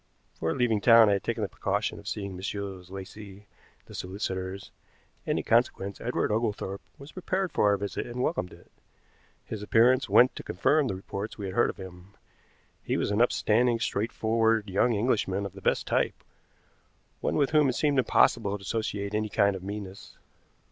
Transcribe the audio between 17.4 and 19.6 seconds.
whom it seemed impossible to associate any kind